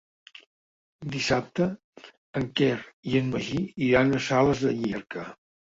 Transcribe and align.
Dissabte 1.15 1.67
en 2.41 2.49
Quer 2.61 2.73
i 3.13 3.17
en 3.23 3.33
Magí 3.37 3.61
iran 3.93 4.19
a 4.23 4.27
Sales 4.33 4.67
de 4.69 4.79
Llierca. 4.83 5.33